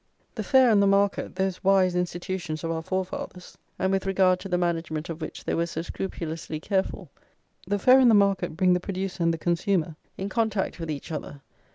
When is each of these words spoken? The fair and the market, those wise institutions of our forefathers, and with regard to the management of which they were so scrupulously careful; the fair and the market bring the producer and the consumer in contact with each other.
The 0.33 0.41
fair 0.41 0.71
and 0.71 0.81
the 0.81 0.87
market, 0.87 1.35
those 1.35 1.63
wise 1.63 1.93
institutions 1.93 2.63
of 2.63 2.71
our 2.71 2.81
forefathers, 2.81 3.55
and 3.77 3.91
with 3.91 4.07
regard 4.07 4.39
to 4.39 4.49
the 4.49 4.57
management 4.57 5.09
of 5.09 5.21
which 5.21 5.43
they 5.43 5.53
were 5.53 5.67
so 5.67 5.83
scrupulously 5.83 6.59
careful; 6.59 7.11
the 7.67 7.77
fair 7.77 7.99
and 7.99 8.09
the 8.09 8.15
market 8.15 8.57
bring 8.57 8.73
the 8.73 8.79
producer 8.79 9.21
and 9.21 9.31
the 9.31 9.37
consumer 9.37 9.95
in 10.17 10.27
contact 10.27 10.79
with 10.79 10.89
each 10.89 11.11
other. 11.11 11.43